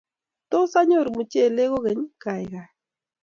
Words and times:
Tos, 0.51 0.71
anyoru 0.79 1.09
muchelek 1.17 1.69
kogeny, 1.71 2.01
gaigai 2.21 2.69